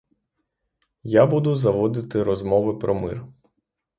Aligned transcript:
Я 1.03 1.25
буду 1.25 1.55
заводити 1.55 2.23
розмови 2.23 2.75
про 2.77 2.93
мир. 2.95 3.25